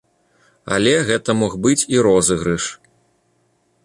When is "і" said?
1.97-2.01